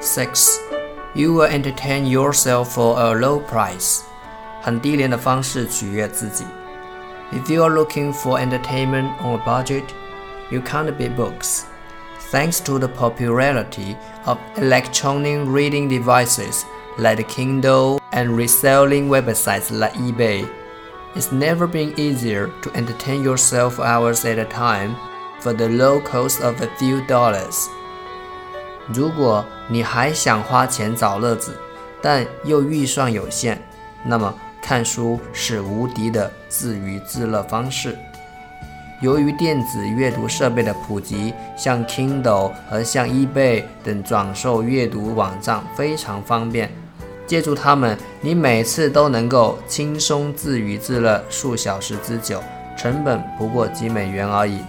[0.00, 0.60] Six,
[1.14, 4.02] you will entertain yourself for a low price.
[4.62, 6.44] 很低廉的方式取悦自己。
[7.32, 9.84] If you are looking for entertainment on a budget,
[10.50, 11.64] you can't beat books.
[12.30, 16.64] Thanks to the popularity of electronic reading devices
[16.98, 20.48] like Kindle and reselling websites like eBay,
[21.14, 24.96] it's never been easier to entertain yourself hours at a time
[25.40, 27.68] for the low cost of a few dollars.
[28.87, 31.55] 如果你还想花钱找乐子，
[32.01, 33.61] 但又预算有限，
[34.03, 37.95] 那么看书是无敌的自娱自乐方式。
[39.01, 46.71] 由于电子阅读设备的普及，像 Kindle 和像 eBay 等转售阅读网站非常方便。
[47.25, 52.43] 借助它们，你每次都能够轻松自娱自乐数小时之久，
[52.75, 54.59] 成本不过几美元而已。